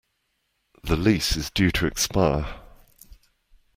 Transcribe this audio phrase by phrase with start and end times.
[0.83, 2.59] The lease is due to expire.